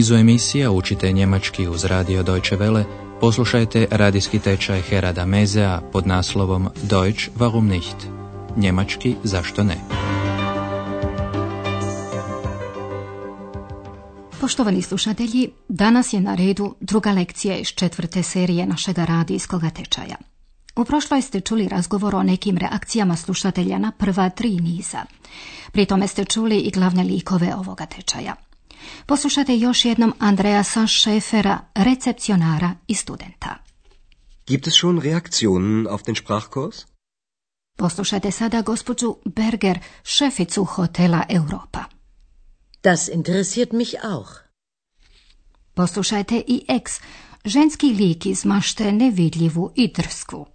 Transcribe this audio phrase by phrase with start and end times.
[0.00, 2.84] nizu emisija učite njemački uz radio Deutsche Welle,
[3.20, 7.96] poslušajte radijski tečaj Herada Mezea pod naslovom Deutsch warum nicht?
[8.56, 9.76] Njemački zašto ne?
[14.40, 20.16] Poštovani slušatelji, danas je na redu druga lekcija iz četvrte serije našega radijskog tečaja.
[20.76, 25.04] U prošloj ste čuli razgovor o nekim reakcijama slušatelja na prva tri niza.
[25.72, 28.49] Pri tome ste čuli i glavne likove ovoga tečaja.
[29.06, 33.56] Poslušajte još jednom Andreasa Schäfera, recepcionara i studenta.
[34.46, 36.76] Gibt es schon Reaktionen auf den Sprachkurs?
[37.78, 41.84] Poslušajte sada gospođu Berger, šeficu hotela Europa.
[42.82, 44.30] Das interessiert mich auch.
[45.74, 47.00] Poslušajte i ex,
[47.44, 50.46] ženski lik iz mašte nevidljivu i drsku.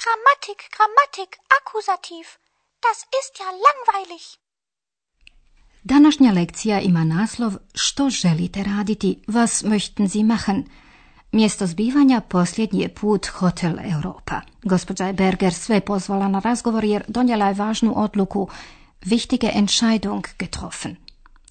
[0.00, 2.26] Grammatik, Grammatik, Akkusativ.
[2.86, 4.24] Das ist ja langweilig.
[5.84, 9.18] Današnja lekcija ima naslov Što želite raditi?
[9.26, 10.64] Was möchten Sie machen?
[11.32, 14.40] Mjesto zbivanja posljednji je put Hotel Europa.
[14.62, 18.48] Gospođa je Berger sve pozvala na razgovor jer donijela je važnu odluku
[19.04, 20.96] wichtige Entscheidung getroffen.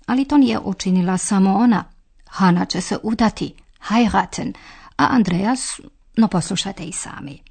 [0.05, 1.83] Ali to nije učinila samo ona.
[2.25, 3.53] Hanna će se udati,
[3.89, 4.53] heiraten,
[4.98, 5.80] a Andreas,
[6.17, 7.42] no poslušajte i sami.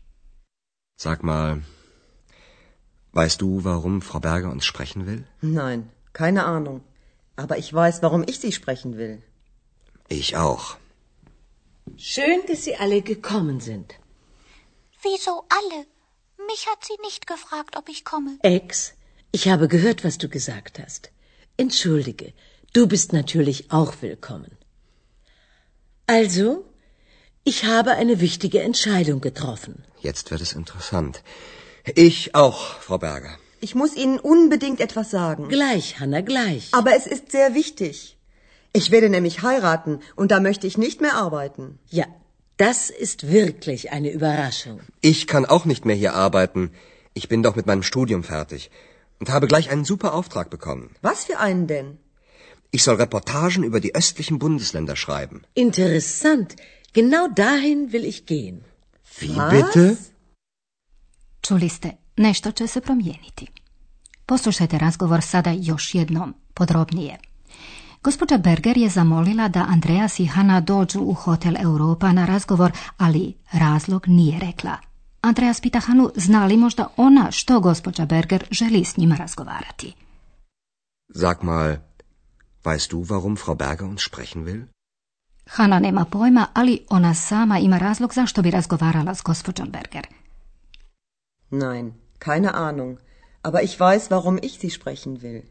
[0.96, 1.56] Sag mal,
[3.12, 5.22] weißt du, warum Frau Berger uns sprechen will?
[5.42, 5.84] Nein,
[6.22, 6.78] keine Ahnung.
[7.42, 9.14] Aber ich weiß, warum ich Sie sprechen will.
[10.20, 10.64] Ich auch.
[12.14, 13.88] Schön, dass Sie alle gekommen sind.
[15.08, 15.80] Wieso alle?
[16.50, 18.32] Mich hat sie nicht gefragt, ob ich komme.
[18.42, 18.92] Ex,
[19.38, 21.10] ich habe gehört, was du gesagt hast.
[21.64, 22.32] Entschuldige,
[22.72, 24.52] du bist natürlich auch willkommen.
[26.18, 26.64] Also,
[27.44, 29.74] ich habe eine wichtige Entscheidung getroffen.
[30.08, 31.22] Jetzt wird es interessant.
[32.06, 33.34] Ich auch, Frau Berger.
[33.60, 35.48] Ich muss Ihnen unbedingt etwas sagen.
[35.48, 36.68] Gleich, Hanna, gleich.
[36.72, 38.16] Aber es ist sehr wichtig.
[38.72, 41.78] Ich werde nämlich heiraten und da möchte ich nicht mehr arbeiten.
[41.88, 42.06] Ja,
[42.58, 44.80] das ist wirklich eine Überraschung.
[45.00, 46.70] Ich kann auch nicht mehr hier arbeiten.
[47.14, 48.70] Ich bin doch mit meinem Studium fertig
[49.18, 50.94] und habe gleich einen super Auftrag bekommen.
[51.00, 51.98] Was für einen denn?
[52.70, 55.44] Ich soll Reportagen über die östlichen Bundesländer schreiben.
[55.54, 56.56] Interessant.
[56.92, 58.64] Genau dahin will ich gehen.
[59.18, 59.50] Wie Was?
[59.50, 59.96] bitte?
[61.68, 63.46] Ste, nešto će se promijeniti.
[64.26, 67.18] Poslušajte razgovor sada još jednom, podrobnije.
[68.02, 73.34] Gospođa Berger je zamolila da Andreas i Hanna dođu u hotel Europa na razgovor, ali
[73.52, 74.76] razlog nije rekla.
[75.20, 79.92] Andreas pita Hanu zna li možda ona što gospođa Berger želi s njima razgovarati.
[81.14, 81.76] Sag mal,
[82.64, 84.64] weißt du, warum Frau Berger uns sprechen will?
[85.46, 90.06] Hanna nema pojma, ali ona sama ima razlog zašto bi razgovarala s gospođom Berger.
[91.50, 92.98] Nein, keine Ahnung.
[93.42, 95.42] Aber ich weiß, warum ich Sie sprechen will.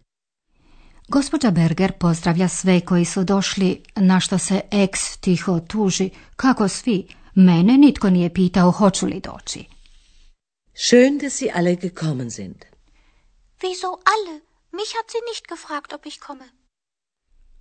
[1.08, 6.10] Gospođa Berger pozdravlja sve koji su došli, na što se ex tiho tuži.
[6.36, 7.08] Kako svi?
[7.36, 9.66] Mene nitko nije pitao hoću li doći.
[10.74, 12.66] Schön, dass Sie alle gekommen sind.
[13.62, 14.42] Wieso alle?
[14.72, 16.48] Mich hat sie nicht gefragt, ob ich komme.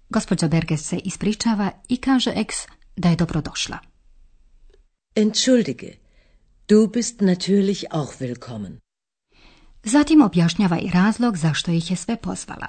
[0.09, 2.55] Gospođa Berger se ispričava i kaže ex
[2.97, 3.79] da je dobrodošla.
[5.15, 5.93] Entschuldige,
[6.69, 8.84] du bist natürlich auch willkommen.
[9.85, 12.67] Zatim objašnjava i razlog zašto ih je sve pozvala.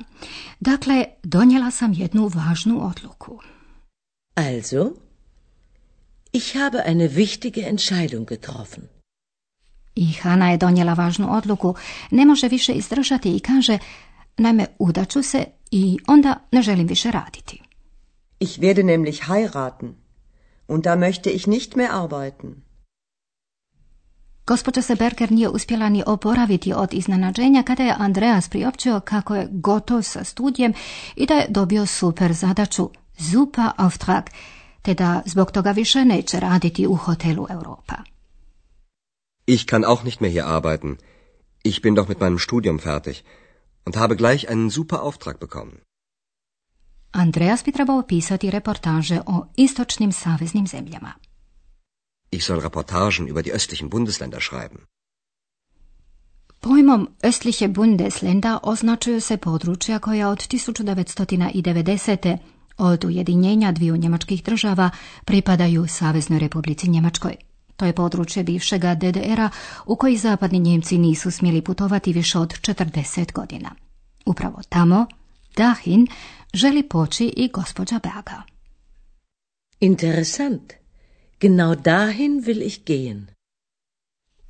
[0.59, 3.39] Dakle, donijela sam jednu važnu odluku.
[4.35, 4.91] Also,
[6.31, 8.83] ich habe eine wichtige Entscheidung getroffen.
[9.95, 11.75] I Hana je donijela važnu odluku,
[12.11, 13.77] ne može više izdržati i kaže,
[14.37, 17.61] naime, udaću se i onda ne želim više raditi.
[18.39, 19.93] Ich werde nämlich heiraten.
[20.67, 22.55] Und da möchte ich nicht mehr arbeiten.
[24.47, 29.47] Gospođa se Berger nije uspjela ni oporaviti od iznenađenja kada je Andreas priopćio kako je
[29.51, 30.73] gotov sa studijem
[31.15, 32.89] i da je dobio super zadaću,
[33.31, 34.23] super Auftrag,
[34.81, 37.95] te da zbog toga više neće raditi u hotelu Europa.
[39.47, 40.95] Ich kann auch nicht mehr hier arbeiten.
[41.63, 43.15] Ich bin doch mit meinem Studium fertig
[43.85, 45.77] und habe gleich einen super Auftrag bekommen.
[47.11, 51.13] Andreas bi trebao pisati reportaže o istočnim saveznim zemljama.
[52.35, 54.79] Ich soll Reportagen über die östlichen Bundesländer schreiben.
[56.61, 62.37] Pojmom östliche Bundesländer označuju se područja koja od 1990.
[62.77, 64.89] od ujedinjenja dviju njemačkih država
[65.25, 67.35] pripadaju Saveznoj republici Njemačkoj.
[67.75, 69.49] To je područje bivšega DDR-a
[69.85, 73.69] u koji zapadni Njemci nisu smjeli putovati više od 40 godina.
[74.25, 75.05] Upravo tamo,
[75.57, 76.07] dahin,
[76.53, 78.41] želi poći i gospođa Berger.
[79.79, 80.73] Interessant.
[81.39, 83.27] Genau dahin will ich gehen.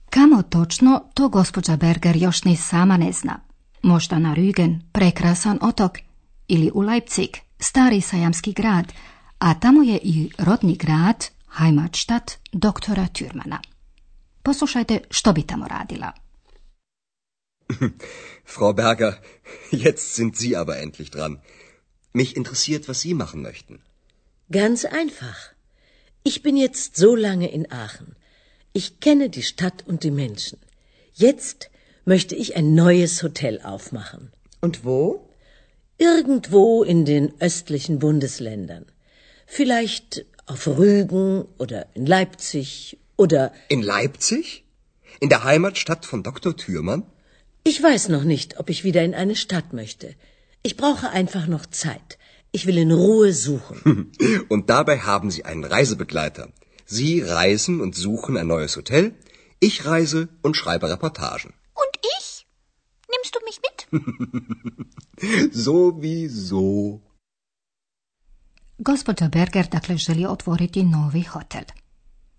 [0.09, 3.39] Kamo točno, to gospođa Berger još ni sama ne zna.
[3.81, 5.91] Možda na Rügen, prekrasan otok,
[6.47, 7.29] ili u Leipzig,
[7.59, 8.93] stari sajamski grad,
[9.39, 11.25] a tamo je i rodni grad,
[11.57, 13.59] Heimatstadt, doktora Türmana.
[14.43, 16.11] Poslušajte što bi tamo radila.
[18.55, 19.13] Frau Berger,
[19.71, 21.37] jetzt sind Sie aber endlich dran.
[22.13, 23.77] Mich interessiert, was Sie machen möchten.
[24.49, 25.55] Ganz einfach.
[26.27, 28.16] Ich bin jetzt so lange in Aachen.
[28.74, 30.57] Ich kenne die Stadt und die Menschen.
[31.13, 31.69] Jetzt
[32.04, 34.31] möchte ich ein neues Hotel aufmachen.
[34.60, 35.30] Und wo?
[36.00, 38.88] Irgendwo in den östlichen Bundesländern.
[39.45, 43.54] Vielleicht auf Rügen oder in Leipzig oder.
[43.69, 44.63] In Leipzig?
[45.19, 46.57] In der Heimatstadt von Dr.
[46.57, 47.04] Thürmann?
[47.63, 50.16] Ich weiß noch nicht, ob ich wieder in eine Stadt möchte.
[50.63, 52.18] Ich brauche einfach noch Zeit.
[52.56, 54.12] Ich will in Ruhe suchen.
[54.54, 56.46] Und dabei haben Sie einen Reisebegleiter.
[56.86, 59.06] Sie reisen und suchen ein neues Hotel.
[59.60, 61.52] Ich reise und schreibe Reportagen.
[61.84, 62.28] Und ich?
[63.13, 63.78] Nimmst du mich mit?
[65.66, 67.00] Sowieso.
[68.78, 71.63] Gospođa Berger dakle želi otvoriti novi hotel.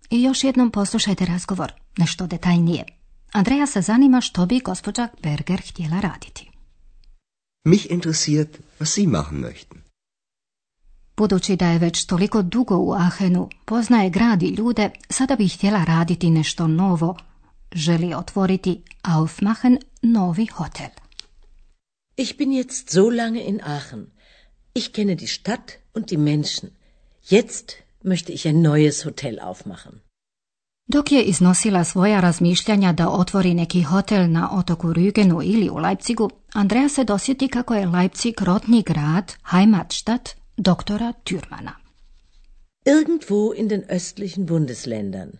[0.09, 2.85] I još jednom poslušajte razgovor, nešto detaljnije.
[3.31, 6.49] Andreja se zanima što bi gospođa Berger htjela raditi.
[7.65, 9.86] Mich interessiert, was Sie machen möchten.
[11.17, 15.83] Budući da je već toliko dugo u Ahenu, poznaje grad i ljude, sada bi htjela
[15.83, 17.17] raditi nešto novo.
[17.71, 20.89] Želi otvoriti Aufmachen novi hotel.
[22.17, 24.05] Ich bin jetzt so lange in Aachen.
[24.73, 26.69] Ich kenne die Stadt und die Menschen.
[27.29, 27.71] Jetzt
[28.03, 29.93] möchte ich ein neues Hotel aufmachen.
[30.87, 36.29] Dok je iznosila svoja razmišljanja da otvori neki hotel na otoku Rügenu ili u Leipzigu,
[36.53, 41.75] Andreja se dosjeti kako je Leipzig rodni grad, Heimatstadt, doktora Türmana.
[42.85, 45.31] Irgendwo in den östlichen Bundesländern.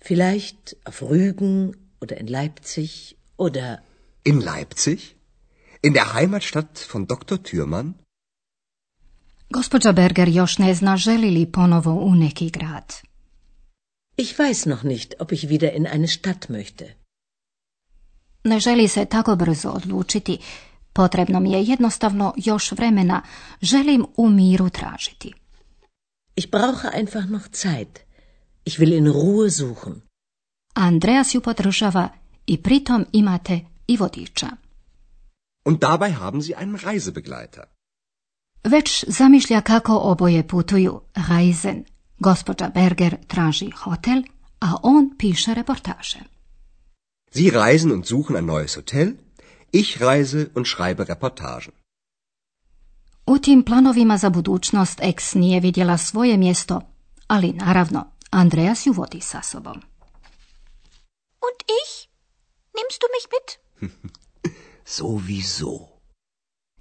[0.00, 3.82] Vielleicht auf Rügen oder in Leipzig oder...
[4.22, 5.16] In Leipzig?
[5.82, 7.38] In der Heimatstadt von Dr.
[7.42, 7.92] Thürmann?
[9.50, 12.94] Gospođa Berger još ne zna želi li ponovo u neki grad.
[14.16, 16.84] Ich weiß noch nicht, ob ich wieder in eine Stadt möchte.
[18.44, 20.38] Ne želi se tako brzo odlučiti.
[20.94, 23.22] Potrebno mi je jednostavno još vremena.
[23.60, 25.32] Želim u miru tražiti.
[26.36, 28.00] Ich brauche einfach noch Zeit.
[28.64, 30.00] Ich will in Ruhe suchen.
[30.74, 32.08] Andreas ju podržava
[32.46, 34.48] i pritom imate i vodiča.
[35.64, 37.64] Und dabei haben Sie einen Reisebegleiter.
[38.64, 41.84] Već zamišlja kako oboje putuju, Reisen.
[42.18, 44.22] Gospođa Berger traži hotel,
[44.60, 46.18] a on piše reportaže.
[47.30, 49.23] Sie reisen und suchen ein neues Hotel.
[49.82, 51.72] Ich reise und schreibe Reportagen.
[53.26, 56.80] U tim planovima za budućnost ex nije vidjela svoje mjesto,
[57.26, 59.76] ali naravno, Andreas ju vodi sa sobom.
[61.46, 62.08] Und ich?
[62.76, 63.48] Nimmst du mich mit?
[64.96, 65.78] Sowieso.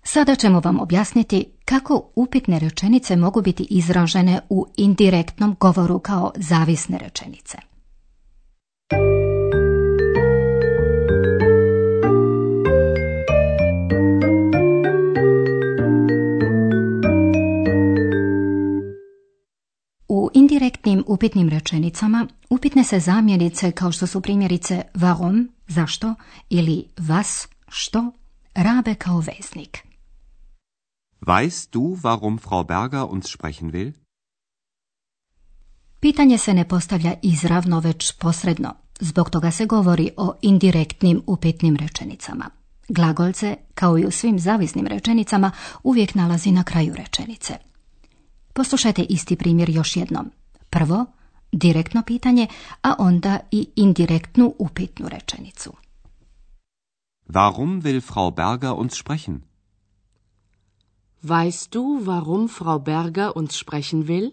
[0.04, 6.98] Sada ćemo vam objasniti kako upitne rečenice mogu biti izražene u indirektnom govoru kao zavisne
[6.98, 7.72] rečenice.
[21.13, 26.16] Upitnim rečenicama upitne se zamjenice kao što su primjerice warum, zašto
[26.49, 28.11] ili was, što,
[28.56, 29.78] rabe kao veznik.
[31.21, 33.92] Weißt du, warum Frau Berger uns sprechen will?
[35.99, 38.73] Pitanje se ne postavlja izravno, već posredno.
[38.99, 42.49] Zbog toga se govori o indirektnim upitnim rečenicama.
[42.87, 45.52] Glagolce, kao i u svim zavisnim rečenicama,
[45.83, 47.54] uvijek nalazi na kraju rečenice.
[48.54, 50.31] Poslušajte isti primjer još jednom.
[50.73, 51.06] Prvo,
[51.51, 52.47] direktno pitanje,
[52.81, 55.73] a onda i indirektnu upitnu rečenicu.
[57.27, 59.42] Warum will Frau Berger uns sprechen?
[61.23, 64.31] Weißt du, warum Frau Berger uns sprechen will?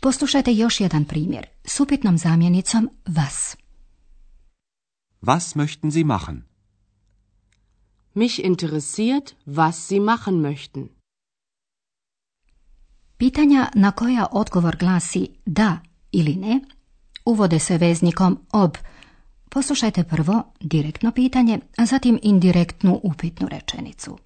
[0.00, 3.56] Poslušajte još jedan primjer s upitnom zamjenicom was.
[5.22, 6.42] Was möchten Sie machen?
[8.14, 10.95] Mich interessiert, was Sie machen möchten.
[13.16, 15.78] Pitanja na koja odgovor glasi da
[16.12, 16.60] ili ne
[17.24, 18.76] uvode se veznikom ob.
[19.50, 24.18] Poslušajte prvo direktno pitanje, a zatim indirektnu upitnu rečenicu.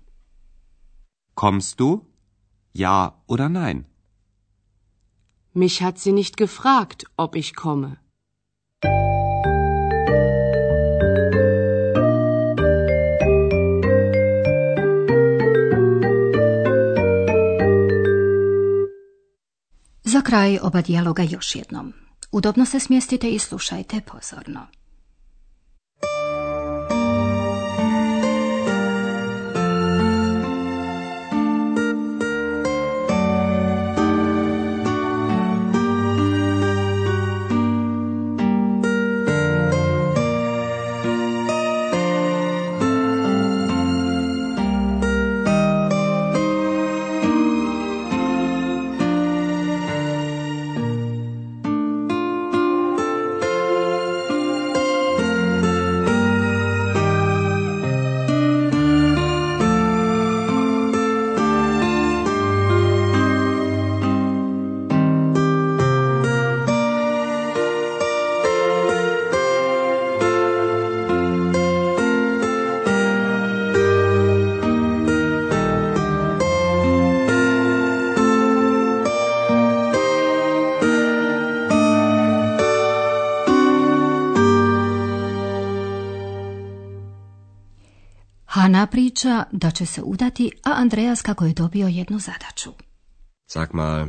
[1.35, 2.00] Kommst du?
[2.75, 3.85] Ja oder nein?
[5.54, 7.97] Mich hat sie nicht gefragt, ob ich komme.
[20.20, 21.92] Za kraj oba dijaloga još jednom.
[22.32, 24.66] Udobno se smjestite i slušajte pozorno.
[88.70, 92.72] Hanna priča da će se udati, a Andreas kako je dobio jednu zadaću.
[93.46, 94.06] Sag mal,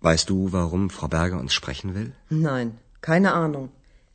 [0.00, 2.10] weißt du, warum Frau Berger uns sprechen will?
[2.30, 3.68] Nein, keine Ahnung.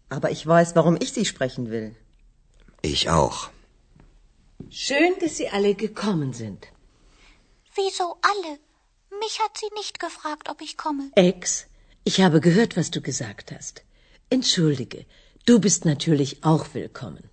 [0.09, 1.93] Aber ich weiß, warum ich Sie sprechen will.
[2.81, 3.37] Ich auch.
[4.69, 6.59] Schön, dass Sie alle gekommen sind.
[7.75, 8.51] Wieso alle?
[9.23, 11.03] Mich hat sie nicht gefragt, ob ich komme.
[11.15, 11.65] Ex,
[12.03, 13.75] ich habe gehört, was du gesagt hast.
[14.29, 14.99] Entschuldige,
[15.47, 17.32] du bist natürlich auch willkommen.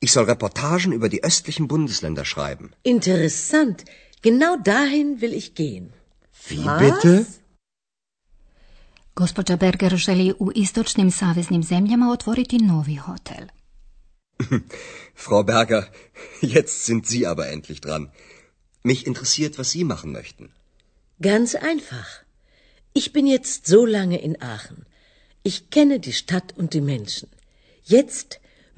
[0.00, 2.72] Ich soll Reportagen über die östlichen Bundesländer schreiben.
[2.82, 3.84] Interessant.
[4.22, 5.92] Genau dahin will ich gehen.
[6.48, 7.24] Wie bitte?
[9.16, 13.44] Gospođa Berger želi u istočnim saveznim zemljama otvoriti novi hotel.
[15.24, 15.82] Frau Berger,
[16.40, 18.10] jetzt sind Sie aber endlich dran.
[18.84, 20.48] Mich interessiert, was Sie machen möchten.
[21.18, 22.08] Ganz einfach.
[22.94, 24.84] Ich bin jetzt so lange in Aachen.
[25.44, 27.28] Ich kenne die Stadt und die Menschen.
[27.84, 28.40] Jetzt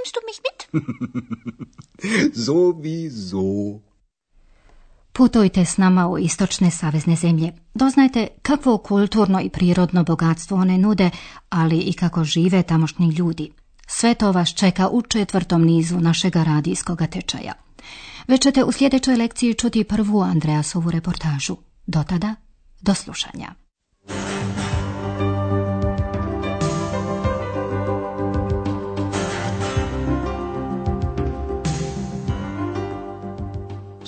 [0.00, 0.58] Nimmst du mich mit?
[2.46, 3.80] Sowieso.
[5.12, 7.52] Putujte s nama u istočne savezne zemlje.
[7.74, 11.10] Doznajte kakvo kulturno i prirodno bogatstvo one nude,
[11.48, 13.52] ali i kako žive tamošnji ljudi.
[13.86, 17.52] Sve to vas čeka u četvrtom nizu našega radijskog tečaja.
[18.28, 21.56] Već ćete u sljedećoj lekciji čuti prvu Andreasovu reportažu.
[21.86, 22.34] Do tada,
[22.80, 23.59] do slušanja.